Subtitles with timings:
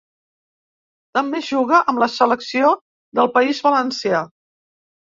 [1.17, 2.75] També jugà amb la selecció
[3.21, 4.27] del País Valencià.